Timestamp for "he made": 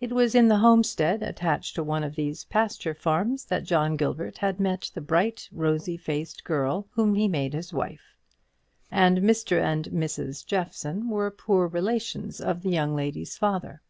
7.16-7.52